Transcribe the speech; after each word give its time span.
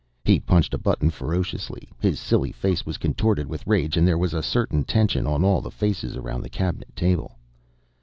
He 0.25 0.39
punched 0.39 0.73
a 0.73 0.79
button 0.79 1.11
ferociously; 1.11 1.87
his 1.99 2.19
silly 2.19 2.51
face 2.51 2.87
was 2.87 2.97
contorted 2.97 3.45
with 3.45 3.67
rage 3.67 3.97
and 3.97 4.07
there 4.07 4.17
was 4.17 4.33
a 4.33 4.41
certain 4.41 4.83
tension 4.83 5.27
on 5.27 5.43
all 5.43 5.61
the 5.61 5.69
faces 5.69 6.15
around 6.17 6.41
the 6.41 6.49
Cabinet 6.49 6.95
table. 6.95 7.37